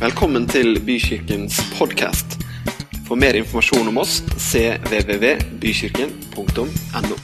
[0.00, 2.40] Velkommen til Bykirkens podkast.
[3.04, 7.18] For mer informasjon om oss cvvvbykirken.no.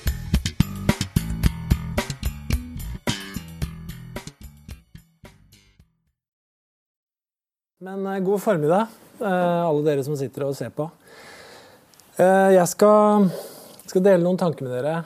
[7.80, 8.92] Men eh, god formiddag,
[9.24, 10.84] eh, alle dere som sitter og ser på.
[12.20, 13.32] Eh, Jeg skal,
[13.88, 15.00] skal dele noen tanker med dere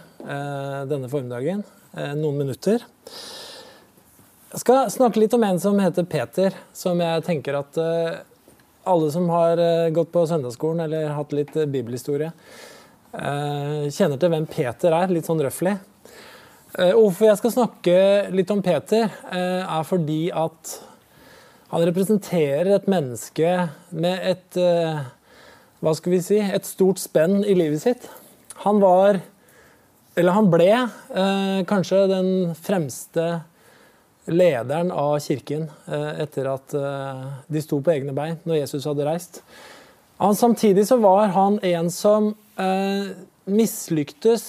[0.90, 1.62] denne formiddagen.
[2.18, 2.82] Noen minutter.
[4.50, 8.16] Jeg skal snakke litt om en som heter Peter, som jeg tenker at eh,
[8.90, 12.32] alle som har eh, gått på søndagsskolen eller hatt litt eh, bibelhistorie,
[13.10, 15.76] kjenner til hvem Peter er, litt sånn røffelig.
[16.78, 17.94] Eh, Hvorfor jeg skal snakke
[18.34, 20.76] litt om Peter, er fordi at
[21.70, 23.52] han representerer et menneske
[23.94, 24.58] med et
[25.80, 28.08] hva skal vi si, et stort spenn i livet sitt.
[28.66, 29.20] Han var,
[30.18, 30.70] eller han ble,
[31.70, 33.28] kanskje den fremste
[34.30, 39.06] lederen av kirken eh, etter at eh, de sto på egne bein når Jesus hadde
[39.08, 39.42] reist.
[40.20, 43.12] Han, samtidig så var han en som eh,
[43.50, 44.44] mislyktes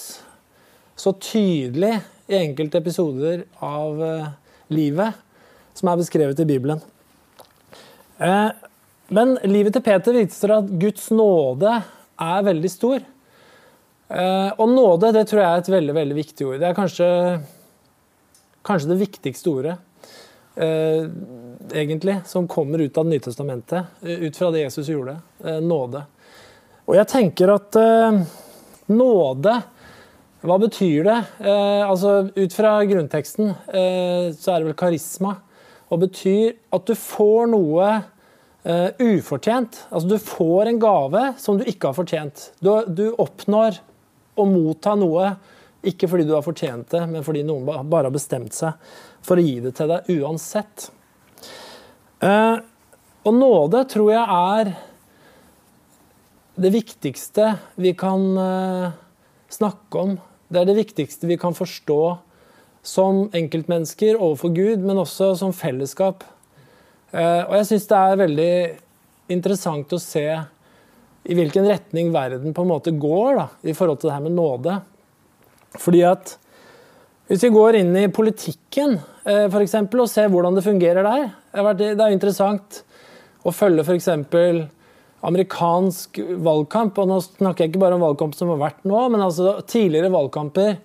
[0.99, 1.95] så tydelig
[2.31, 4.27] i enkelte episoder av eh,
[4.71, 5.17] livet
[5.77, 6.81] som er beskrevet i Bibelen.
[8.21, 8.49] Eh,
[9.11, 11.79] men livet til Peter viser at Guds nåde
[12.21, 13.01] er veldig stor.
[14.11, 16.59] Eh, og nåde det tror jeg er et veldig veldig viktig ord.
[16.61, 17.09] Det er kanskje,
[18.65, 19.75] kanskje det viktigste ordet
[20.55, 21.07] eh,
[21.73, 25.19] egentlig, som kommer ut av Nytestamentet, testamentet, ut fra det Jesus gjorde.
[25.43, 26.03] Eh, nåde.
[26.85, 28.23] Og jeg tenker at eh,
[28.91, 29.59] nåde
[30.41, 31.19] hva betyr det?
[31.45, 35.35] Eh, altså, ut fra grunnteksten eh, så er det vel karisma.
[35.93, 37.89] Og betyr at du får noe
[38.65, 39.83] eh, ufortjent.
[39.91, 42.47] Altså du får en gave som du ikke har fortjent.
[42.57, 43.77] Du, du oppnår
[44.33, 45.35] å motta noe
[45.87, 48.77] ikke fordi du har fortjent det, men fordi noen bare har bestemt seg
[49.25, 50.89] for å gi det til deg uansett.
[52.21, 52.57] Eh,
[53.21, 54.73] og nåde tror jeg er
[56.61, 57.47] det viktigste
[57.81, 58.91] vi kan eh,
[59.49, 60.17] snakke om.
[60.51, 62.01] Det er det viktigste vi kan forstå
[62.85, 66.25] som enkeltmennesker overfor Gud, men også som fellesskap.
[67.11, 68.53] Eh, og jeg syns det er veldig
[69.31, 70.27] interessant å se
[71.21, 74.37] i hvilken retning verden på en måte går da, i forhold til det her med
[74.37, 74.79] nåde.
[75.79, 76.35] Fordi at
[77.31, 81.75] hvis vi går inn i politikken eh, for eksempel, og ser hvordan det fungerer der
[81.79, 82.81] Det er interessant
[83.47, 84.09] å følge f.eks.
[85.23, 86.99] amerikansk valgkamp.
[86.99, 90.11] Og nå snakker jeg ikke bare om valgkamp som har vært nå, men altså tidligere
[90.11, 90.75] valgkamper.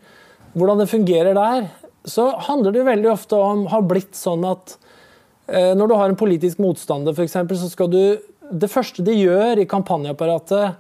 [0.55, 1.67] Hvordan det fungerer der.
[2.07, 4.77] Så handler det veldig ofte om har blitt sånn at
[5.51, 8.03] eh, når du har en politisk motstander, f.eks., så skal du
[8.47, 10.77] Det første de gjør i kampanjeapparatet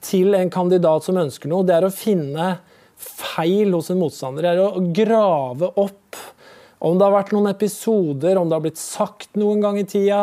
[0.00, 2.54] til en kandidat som ønsker noe, det er å finne
[3.00, 4.44] feil hos en motstander.
[4.44, 6.18] Det er å grave opp
[6.80, 10.22] om det har vært noen episoder, om det har blitt sagt noen gang i tida,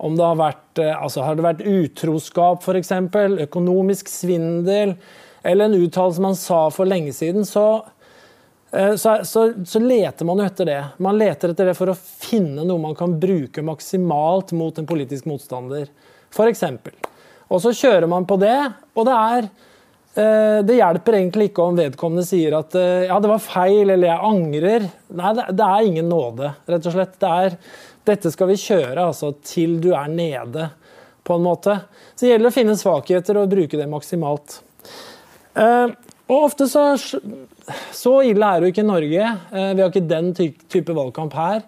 [0.00, 2.92] om det har vært, eh, altså har det vært utroskap f.eks.,
[3.44, 4.94] økonomisk svindel,
[5.44, 7.82] eller en uttalelse man sa for lenge siden, så,
[8.72, 10.80] eh, så, så, så leter man jo etter det.
[11.04, 15.28] Man leter etter det for å finne noe man kan bruke maksimalt mot en politisk
[15.28, 15.90] motstander,
[16.32, 16.64] f.eks.
[17.48, 18.58] Og så kjører man på det,
[18.96, 19.52] og det er
[20.18, 24.30] Det hjelper egentlig ikke om vedkommende sier at eh, ja, det var feil, eller jeg
[24.30, 24.88] angrer.
[25.14, 27.14] Nei, det, er ingen nåde, rett og slett.
[27.22, 27.56] Det er,
[28.08, 30.70] dette skal vi kjøre altså, til du er nede,
[31.22, 31.76] på en måte.
[32.14, 34.58] Så det gjelder å finne svakheter og bruke det maksimalt.
[35.58, 35.94] Eh,
[36.28, 36.96] og ofte så
[37.92, 39.28] Så ille er det jo ikke i Norge.
[39.52, 41.62] Eh, vi har ikke den type valgkamp her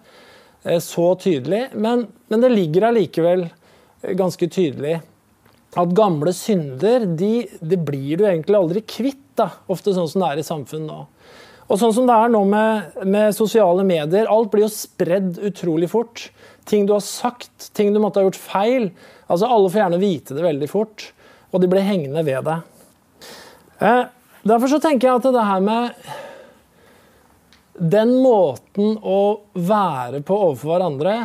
[0.65, 1.67] eh, så tydelig.
[1.73, 4.99] Men, men det ligger allikevel eh, ganske tydelig
[5.79, 9.23] at gamle synder de, de blir du egentlig aldri kvitt.
[9.39, 11.05] da, Ofte sånn som det er i samfunnet nå.
[11.71, 14.27] Og sånn som det er nå med, med sosiale medier.
[14.27, 16.25] Alt blir jo spredd utrolig fort.
[16.67, 18.89] Ting du har sagt, ting du måtte ha gjort feil.
[19.31, 21.07] altså Alle får gjerne vite det veldig fort,
[21.51, 22.67] og de blir hengende ved deg.
[23.81, 24.03] Eh,
[24.43, 25.95] derfor så tenker jeg at det her med
[27.81, 31.15] den måten å være på overfor hverandre,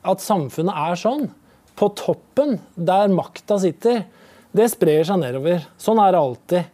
[0.00, 1.30] at samfunnet er sånn,
[1.80, 4.04] på toppen, der makta sitter,
[4.52, 5.64] det sprer seg nedover.
[5.80, 6.70] Sånn er det alltid.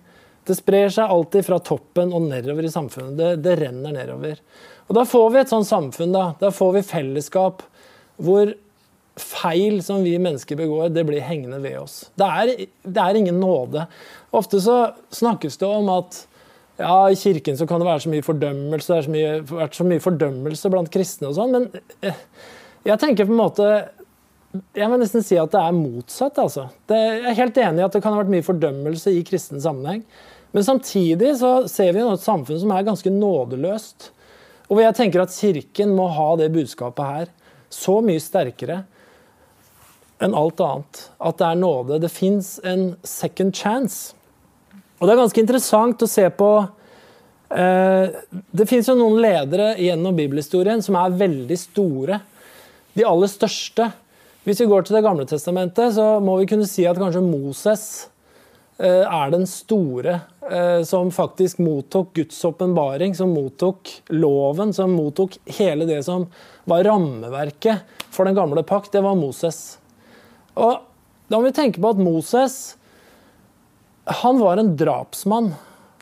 [0.46, 3.16] Det sprer seg alltid fra toppen og nedover i samfunnet.
[3.18, 4.40] Det, det renner nedover.
[4.86, 6.14] Og Da får vi et sånt samfunn.
[6.14, 7.64] Da Da får vi fellesskap
[8.16, 8.54] hvor
[9.16, 12.10] feil som vi mennesker begår, det blir hengende ved oss.
[12.16, 12.52] Det er,
[12.84, 13.86] det er ingen nåde.
[14.36, 14.76] Ofte så
[15.14, 16.18] snakkes det om at
[16.76, 20.02] ja, i kirken så kan det være så mye fordømmelse, det har vært så mye
[20.04, 22.18] fordømmelse blant kristne og sånn, men eh,
[22.84, 23.70] jeg tenker på en måte
[24.76, 26.38] jeg vil nesten si at det er motsatt.
[26.42, 26.68] altså.
[26.88, 29.62] Det, jeg er helt enig i at det kan ha vært mye fordømmelse i kristen
[29.62, 30.02] sammenheng.
[30.56, 34.10] Men samtidig så ser vi et samfunn som er ganske nådeløst.
[34.72, 37.32] Og jeg tenker at Kirken må ha det budskapet her
[37.72, 38.84] så mye sterkere.
[40.18, 41.10] enn alt annet.
[41.20, 41.98] At det er nåde.
[42.00, 44.14] Det fins en second chance.
[44.96, 46.48] Og det er ganske interessant å se på
[47.52, 48.16] eh,
[48.48, 52.20] Det fins jo noen ledere gjennom bibelhistorien som er veldig store.
[52.96, 53.90] De aller største.
[54.46, 58.06] Hvis vi går til Det gamle testamentet, så må vi kunne si at kanskje Moses
[58.78, 65.34] eh, er den store eh, som faktisk mottok Guds åpenbaring, som mottok loven, som mottok
[65.58, 66.28] hele det som
[66.70, 68.92] var rammeverket for den gamle pakt.
[68.94, 69.80] Det var Moses.
[70.54, 70.78] Og
[71.26, 72.76] da må vi tenke på at Moses
[74.22, 75.56] han var en drapsmann,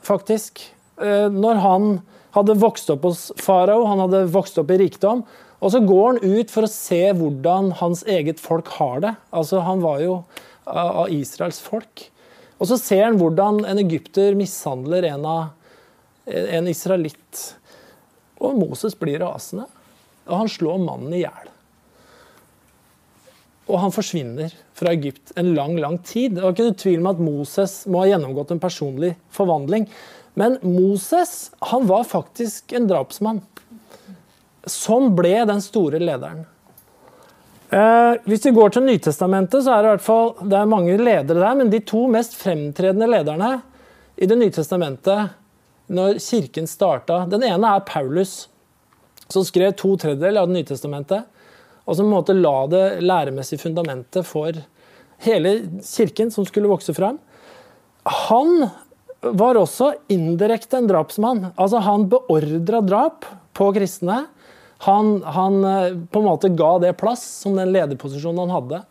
[0.05, 0.61] faktisk.
[1.01, 1.89] Eh, når han
[2.37, 5.25] hadde vokst opp hos farao, han hadde vokst opp i rikdom,
[5.65, 9.15] og så går han ut for å se hvordan hans eget folk har det.
[9.33, 10.19] Altså, Han var jo
[10.69, 12.11] av Israels folk.
[12.61, 15.47] Og så ser han hvordan en egypter mishandler en, av,
[16.29, 17.47] en israelitt.
[18.45, 19.65] Og Moses blir rasende.
[20.29, 21.51] Og han slår mannen i hjel.
[23.65, 26.37] Og han forsvinner fra Egypt en lang, lang tid.
[26.37, 29.89] Det var ikke noe tvil om at Moses må ha gjennomgått en personlig forvandling.
[30.37, 33.41] Men Moses han var faktisk en drapsmann.
[34.71, 36.45] Som ble den store lederen.
[37.75, 40.97] Eh, hvis vi går til Nytestamentet, så er det i hvert fall, det er mange
[41.01, 43.57] ledere der, men de to mest fremtredende lederne
[44.17, 45.33] i Det nye testamentet
[45.91, 48.47] når kirken starta Den ene er Paulus,
[49.27, 51.25] som skrev to tredjedeler av Det nye testamentet
[51.85, 54.57] og som på en måte la det læremessige fundamentet for
[55.25, 57.19] hele kirken som skulle vokse fram.
[58.29, 58.69] Han
[59.25, 61.51] var også indirekte en drapsmann.
[61.57, 64.25] Altså Han beordra drap på kristne.
[64.85, 68.83] Han, han, eh, på en måte ga det plass som den lederposisjonen han hadde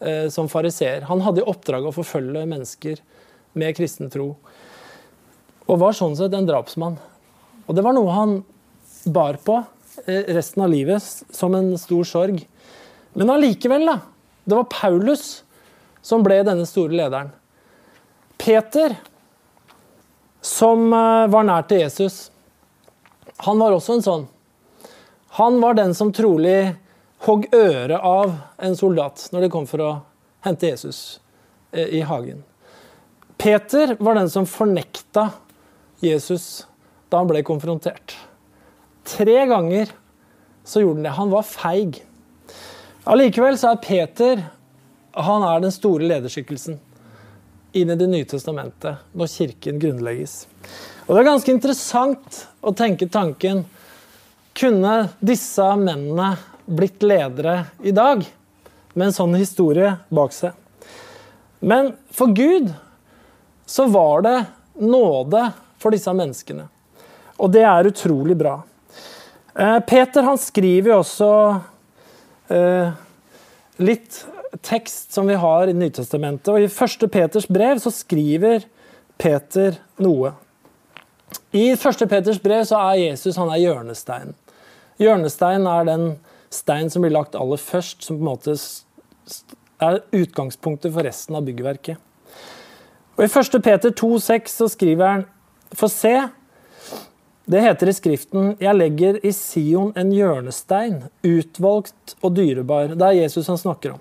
[0.00, 1.06] eh, som fariseer.
[1.10, 3.02] Han hadde i oppdrag å forfølge mennesker
[3.56, 4.32] med kristen tro.
[5.66, 6.98] Og var sånn sett en drapsmann.
[7.66, 8.36] Og det var noe han
[9.06, 9.62] bar på
[10.04, 12.48] Eh, resten av livet som en stor sorg.
[13.12, 13.98] Men allikevel, da.
[14.44, 15.42] Det var Paulus
[16.04, 17.32] som ble denne store lederen.
[18.36, 18.94] Peter,
[20.44, 22.28] som eh, var nær til Jesus,
[23.48, 24.26] han var også en sånn.
[25.36, 26.74] Han var den som trolig
[27.26, 29.90] hogg øret av en soldat når de kom for å
[30.46, 31.20] hente Jesus
[31.72, 32.40] eh, i hagen.
[33.36, 35.28] Peter var den som fornekta
[36.00, 36.64] Jesus
[37.12, 38.16] da han ble konfrontert.
[39.04, 39.92] Tre ganger
[40.64, 41.14] så gjorde han det.
[41.20, 42.00] Han var feig.
[43.04, 44.44] Allikevel så er Peter
[45.16, 46.80] han er den store lederskikkelsen
[47.76, 50.46] inn i Det nye testamentet når kirken grunnlegges.
[51.06, 53.66] Og Det er ganske interessant å tenke tanken
[54.56, 56.30] Kunne disse mennene
[56.64, 58.22] blitt ledere i dag
[58.94, 60.54] med en sånn historie bak seg?
[61.60, 62.70] Men for Gud
[63.68, 64.36] så var det
[64.80, 65.42] nåde
[65.82, 66.64] for disse menneskene.
[67.36, 68.54] Og det er utrolig bra.
[69.52, 71.30] Eh, Peter han skriver jo også
[72.56, 72.96] eh,
[73.84, 74.22] litt
[74.64, 76.48] tekst som vi har i Nytestamentet.
[76.54, 78.64] Og I første Peters brev så skriver
[79.20, 80.32] Peter noe.
[81.52, 84.36] I første Peters brev så er Jesus han er hjørnesteinen.
[85.02, 86.06] Hjørnestein er den
[86.52, 88.56] stein som blir lagt aller først, som på en måte
[89.82, 92.00] er utgangspunktet for resten av byggverket.
[93.16, 93.60] Og I 1.
[93.64, 95.24] Peter 2,6 så skriver han
[95.76, 96.14] For se,
[97.46, 102.94] det heter i Skriften 'Jeg legger i Sion en hjørnestein, utvalgt og dyrebar'.
[102.94, 104.00] Det er Jesus han snakker om.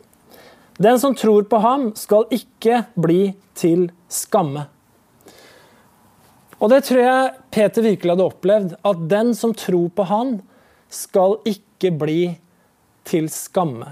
[0.78, 4.66] Den som tror på ham, skal ikke bli til skamme.
[6.60, 8.76] Og det tror jeg Peter virkelig hadde opplevd.
[8.84, 10.42] At den som tror på han,
[10.96, 12.20] skal ikke bli
[13.06, 13.92] til skamme.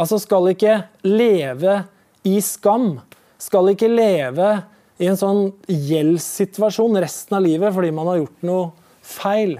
[0.00, 1.82] Altså skal ikke leve
[2.26, 3.00] i skam.
[3.40, 4.50] Skal ikke leve
[5.00, 8.64] i en sånn gjeldssituasjon resten av livet fordi man har gjort noe
[9.04, 9.58] feil.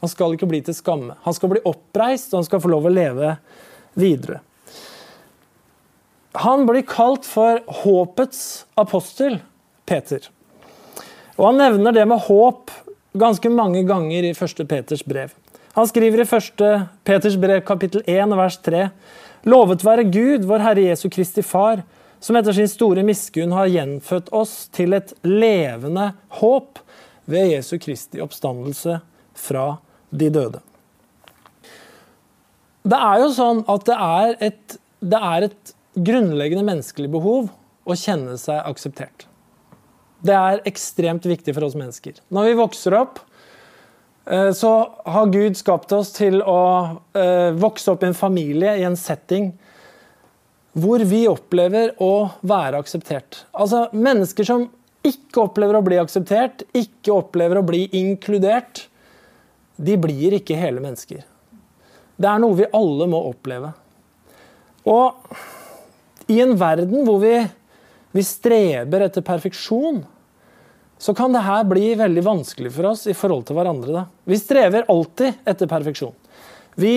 [0.00, 1.16] Han skal ikke bli til skamme.
[1.24, 3.36] Han skal bli oppreist, og han skal få lov å leve
[3.96, 4.42] videre.
[6.44, 9.38] Han blir kalt for håpets apostel,
[9.86, 10.26] Peter.
[11.38, 12.72] Og Han nevner det med håp
[13.14, 14.64] ganske mange ganger i 1.
[14.68, 15.32] Peters brev.
[15.74, 16.62] Han skriver i 1.
[17.04, 18.88] Peters brev kapittel 1 vers 3.:
[19.42, 21.82] Lovet være Gud, vår Herre Jesu Kristi Far,
[22.22, 26.78] som etter sin store miskunn har gjenfødt oss til et levende håp
[27.26, 29.00] ved Jesu Kristi oppstandelse
[29.34, 29.66] fra
[30.14, 30.62] de døde.
[32.86, 37.50] Det er jo sånn at det er et, det er et grunnleggende menneskelig behov
[37.82, 39.26] å kjenne seg akseptert.
[40.24, 42.22] Det er ekstremt viktig for oss mennesker.
[42.30, 43.24] Når vi vokser opp,
[44.56, 44.70] så
[45.04, 46.60] har Gud skapt oss til å
[47.12, 49.50] eh, vokse opp i en familie, i en setting,
[50.74, 53.44] hvor vi opplever å være akseptert.
[53.52, 54.66] Altså Mennesker som
[55.04, 58.86] ikke opplever å bli akseptert, ikke opplever å bli inkludert,
[59.76, 61.24] de blir ikke hele mennesker.
[62.16, 63.72] Det er noe vi alle må oppleve.
[64.88, 67.36] Og i en verden hvor vi,
[68.14, 70.02] vi streber etter perfeksjon,
[70.98, 73.92] så kan det her bli veldig vanskelig for oss i forhold til hverandre.
[73.92, 74.04] Da.
[74.24, 76.14] Vi strever alltid etter perfeksjon.
[76.80, 76.94] Vi,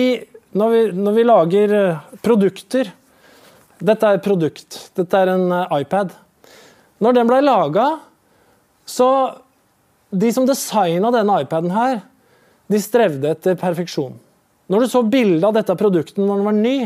[0.58, 2.92] når, vi, når, vi, lager eh, produkter
[3.78, 4.78] Dette er et produkt.
[4.98, 6.14] Dette er en eh, iPad.
[7.04, 7.90] Når den ble laga,
[8.88, 9.10] så
[10.08, 11.98] De som designa denne iPaden her,
[12.72, 14.14] de strevde etter perfeksjon.
[14.72, 16.76] Når du så bildet av dette produktet når den var ny,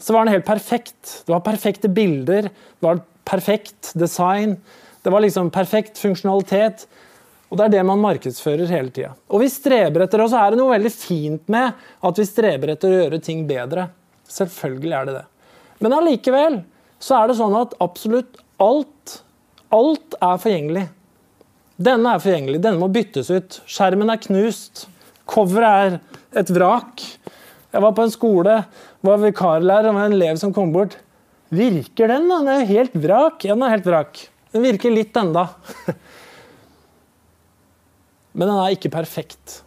[0.00, 1.18] så var den helt perfekt.
[1.26, 4.56] Det var perfekte bilder, det var perfekt design.
[5.04, 6.86] Det var liksom perfekt funksjonalitet.
[7.52, 9.12] Og det er det man markedsfører hele tida.
[9.28, 11.76] Og vi streber etter, og så er det noe veldig fint med
[12.08, 13.90] at vi streber etter å gjøre ting bedre.
[14.32, 15.26] Selvfølgelig er det det.
[15.84, 16.58] Men allikevel
[17.04, 19.18] så er det sånn at absolutt alt,
[19.74, 20.86] alt er forgjengelig.
[21.84, 23.60] Denne er forgjengelig, denne må byttes ut.
[23.68, 24.86] Skjermen er knust.
[25.28, 27.04] Coveret er et vrak.
[27.74, 28.60] Jeg var på en skole,
[29.04, 30.96] var vikarlærer, og var en elev som kom bort.
[31.54, 32.30] Virker den?
[32.30, 32.40] da?
[32.40, 33.44] Den er jo helt vrak.
[33.44, 34.28] Ja, den er helt vrak.
[34.54, 35.48] Den virker litt enda.
[38.34, 39.62] Men den er ikke perfekt.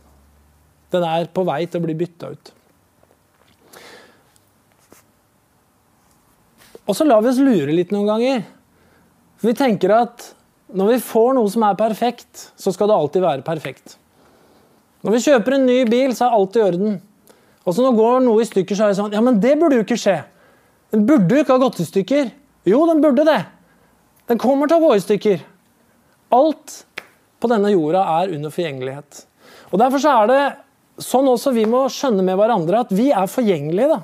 [0.91, 2.53] Den er på vei til å bli bytta ut.
[6.87, 8.45] Og så lar vi oss lure litt noen ganger.
[9.43, 10.29] Vi tenker at
[10.71, 13.97] når vi får noe som er perfekt, så skal det alltid være perfekt.
[15.03, 16.97] Når vi kjøper en ny bil, så er alt i orden.
[17.67, 19.79] Og så når går noe i stykker, så er det sånn Ja, men det burde
[19.79, 20.21] jo ikke skje.
[20.95, 22.31] Den burde jo ikke ha gått i stykker.
[22.67, 23.41] Jo, den burde det.
[24.27, 25.43] Den kommer til å gå i stykker.
[26.35, 26.81] Alt
[27.39, 29.23] på denne jorda er under forgjengelighet.
[29.71, 30.41] Og Derfor så er det
[31.03, 33.97] sånn også vi må skjønne med hverandre at vi er forgjengelige.
[33.97, 34.01] da.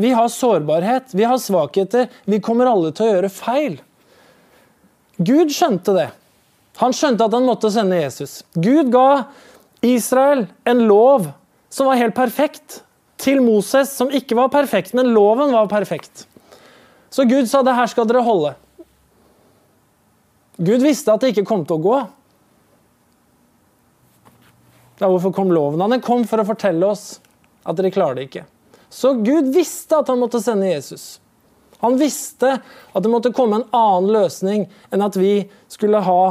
[0.00, 3.78] Vi har sårbarhet, vi har svakheter, vi kommer alle til å gjøre feil.
[5.20, 6.08] Gud skjønte det.
[6.80, 8.40] Han skjønte at han måtte sende Jesus.
[8.56, 9.26] Gud ga
[9.84, 11.28] Israel en lov
[11.72, 12.82] som var helt perfekt,
[13.22, 16.24] til Moses, som ikke var perfekt, men loven var perfekt.
[17.12, 18.56] Så Gud sa det her skal dere holde.
[20.62, 21.96] Gud visste at det ikke kom til å gå.
[25.02, 25.82] Da hvorfor kom loven?
[25.90, 27.16] Den kom for å fortelle oss
[27.66, 28.44] at dere klarer det ikke.
[28.92, 31.16] Så Gud visste at han måtte sende Jesus.
[31.82, 36.22] Han visste at det måtte komme en annen løsning enn at vi skulle ha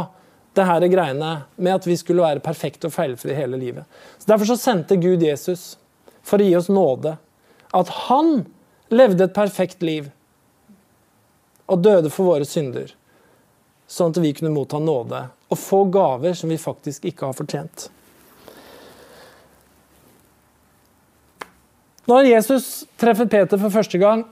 [0.55, 3.83] det her greiene med at vi skulle være perfekte og feilfrie hele livet.
[4.19, 5.75] Så Derfor så sendte Gud Jesus
[6.23, 7.17] for å gi oss nåde.
[7.75, 8.45] At han
[8.91, 10.11] levde et perfekt liv
[11.71, 12.91] og døde for våre synder
[13.91, 17.89] sånn at vi kunne motta nåde og få gaver som vi faktisk ikke har fortjent.
[22.07, 22.69] Når Jesus
[22.99, 24.23] treffer Peter for første gang,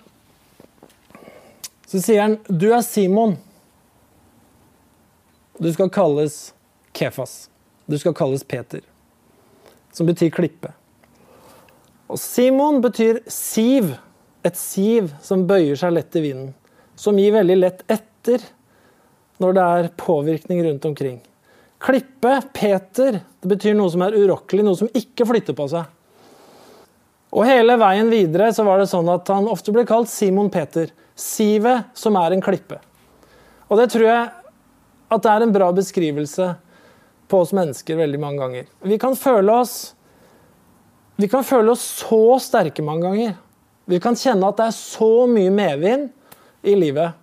[1.89, 3.37] så sier han, 'Du er Simon.
[5.59, 6.53] Du skal kalles
[6.93, 7.49] Kefas.
[7.87, 8.83] Du skal kalles Peter.'
[9.93, 10.73] Som betyr klippe.
[12.09, 13.97] Og Simon betyr siv.
[14.43, 16.53] Et siv som bøyer seg lett i vinden.
[16.95, 18.39] Som gir veldig lett etter
[19.39, 21.19] når det er påvirkning rundt omkring.
[21.79, 25.87] Klippe, Peter, det betyr noe som er urokkelig, noe som ikke flytter på seg.
[27.29, 30.89] Og hele veien videre så var det sånn at han ofte ble kalt Simon Peter.
[31.19, 32.79] Sivet som er en klippe.
[33.69, 34.25] Og det tror jeg
[35.09, 36.49] at det er en bra beskrivelse
[37.29, 38.67] på oss mennesker veldig mange ganger.
[38.81, 39.77] Vi kan føle oss
[41.19, 43.33] vi kan føle oss så sterke mange ganger.
[43.91, 46.05] Vi kan kjenne at det er så mye medvind
[46.63, 47.18] i livet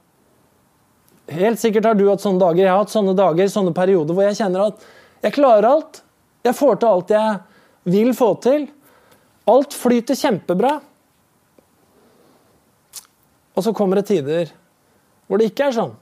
[1.26, 2.62] Helt sikkert har du hatt sånne dager.
[2.62, 4.84] Jeg har hatt sånne dager, sånne perioder hvor jeg kjenner at
[5.24, 6.02] jeg klarer alt.
[6.46, 7.38] Jeg får til alt jeg
[7.96, 8.68] vil få til.
[9.50, 10.76] Alt flyter kjempebra.
[13.56, 14.54] Og så kommer det tider
[15.26, 15.94] hvor det ikke er sånn.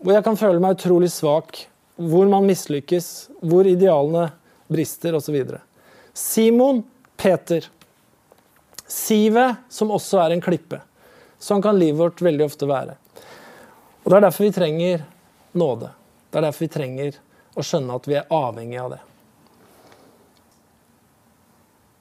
[0.00, 1.66] Hvor jeg kan føle meg utrolig svak.
[2.00, 3.28] Hvor man mislykkes.
[3.44, 4.30] Hvor idealene
[4.72, 5.36] brister, osv.
[6.16, 6.80] Simon
[7.20, 7.68] Peter.
[8.86, 10.80] Sivet, som også er en klippe.
[11.42, 12.96] Sånn kan livet vårt veldig ofte være.
[14.06, 15.00] Og Det er derfor vi trenger
[15.58, 15.88] nåde.
[16.30, 17.16] Det er derfor vi trenger
[17.58, 19.00] å skjønne at vi er avhengig av det.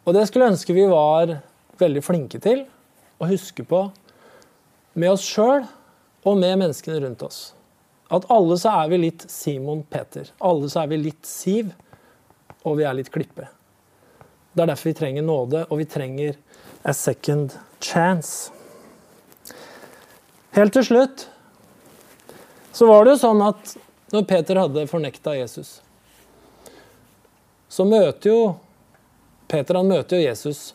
[0.05, 1.33] Og det skulle jeg ønske vi var
[1.81, 2.61] veldig flinke til
[3.17, 3.81] å huske på
[4.93, 5.65] med oss sjøl
[6.29, 7.41] og med menneskene rundt oss.
[8.13, 10.29] At alle så er vi litt Simon Peter.
[10.45, 11.73] Alle så er vi litt Siv,
[12.61, 13.49] og vi er litt Klippe.
[14.53, 16.37] Det er derfor vi trenger nåde, og vi trenger
[16.85, 18.53] a second chance.
[20.53, 21.31] Helt til slutt
[22.75, 23.75] så var det jo sånn at
[24.11, 25.77] når Peter hadde fornekta Jesus,
[27.71, 28.39] så møter jo
[29.47, 30.73] Peter han møter jo Jesus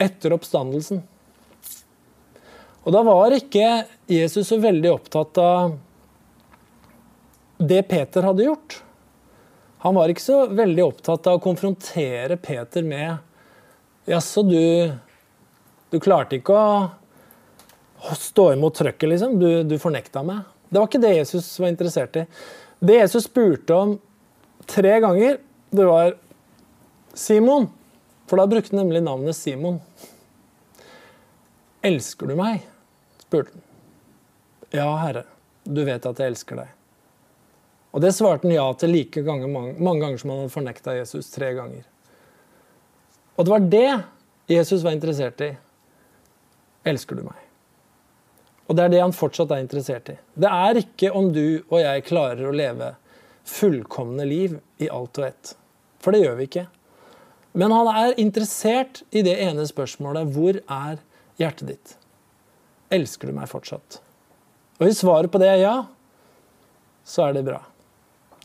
[0.00, 1.00] etter oppstandelsen.
[2.84, 3.64] Og da var ikke
[4.08, 5.74] Jesus så veldig opptatt av
[7.60, 8.78] det Peter hadde gjort.
[9.82, 13.26] Han var ikke så veldig opptatt av å konfrontere Peter med
[14.08, 14.92] Jaså, du,
[15.90, 19.36] du klarte ikke å stå imot trøkket, liksom.
[19.42, 20.46] Du, du fornekta meg.
[20.70, 22.24] Det var ikke det Jesus var interessert i.
[22.80, 23.96] Det Jesus spurte om
[24.70, 26.14] tre ganger, det var
[27.14, 27.66] Simon.
[28.30, 29.80] For da brukte han nemlig navnet Simon.
[31.82, 32.62] Elsker du meg?
[33.18, 33.66] spurte han.
[34.70, 35.24] Ja, Herre,
[35.64, 36.70] du vet at jeg elsker deg.
[37.90, 41.32] Og det svarte han ja til like mange, mange ganger som han hadde fornekta Jesus.
[41.34, 41.82] Tre ganger.
[43.34, 43.88] Og det var det
[44.54, 45.50] Jesus var interessert i.
[46.86, 47.49] Elsker du meg?
[48.70, 50.16] Og det er det han fortsatt er interessert i.
[50.38, 52.92] Det er ikke om du og jeg klarer å leve
[53.50, 55.54] fullkomne liv i alt og ett.
[55.98, 56.68] For det gjør vi ikke.
[57.58, 61.00] Men han er interessert i det ene spørsmålet hvor er
[61.40, 61.96] hjertet ditt?
[62.94, 63.98] Elsker du meg fortsatt?
[64.78, 65.74] Og hvis svaret på det er ja,
[67.02, 67.58] så er det bra.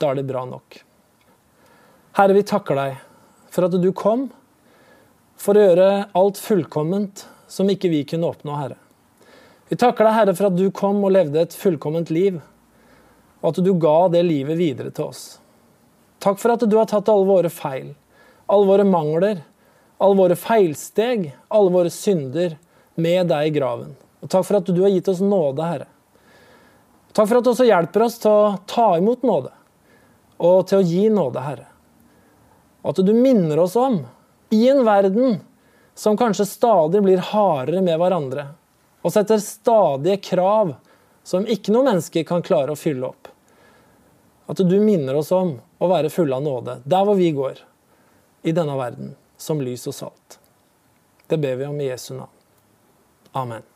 [0.02, 0.80] Da er det bra nok.
[2.18, 2.98] Herre, vi takker deg
[3.54, 4.26] for at du kom
[5.38, 8.80] for å gjøre alt fullkomment som ikke vi kunne oppnå, Herre.
[9.70, 12.38] Vi takker deg, Herre, for at du kom og levde et fullkomment liv,
[13.42, 15.24] og at du ga det livet videre til oss.
[16.22, 17.92] Takk for at du har tatt alle våre feil,
[18.46, 19.42] alle våre mangler,
[19.98, 22.58] alle våre feilsteg, alle våre synder
[23.02, 23.96] med deg i graven.
[24.22, 25.90] Og takk for at du har gitt oss nåde, Herre.
[27.16, 29.54] Takk for at du også hjelper oss til å ta imot nåde
[30.36, 31.70] og til å gi nåde, Herre.
[32.84, 34.02] Og at du minner oss om,
[34.54, 35.40] i en verden
[35.98, 38.50] som kanskje stadig blir hardere med hverandre,
[39.06, 40.74] og setter stadige krav
[41.26, 43.30] som ikke noe menneske kan klare å fylle opp.
[44.50, 47.62] At du minner oss om å være fulle av nåde der hvor vi går
[48.46, 50.40] i denne verden, som lys og salt.
[51.30, 52.34] Det ber vi om i Jesu navn.
[53.34, 53.75] Amen.